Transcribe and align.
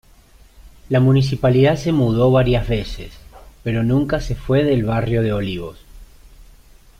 La 0.89 0.99
Municipalidad 0.99 1.75
se 1.75 1.91
mudó 1.91 2.31
varias 2.31 2.67
veces, 2.67 3.11
pero 3.61 3.83
nunca 3.83 4.19
se 4.19 4.33
fue 4.33 4.63
del 4.63 4.83
barrio 4.83 5.21
de 5.21 5.31
Olivos. 5.31 5.77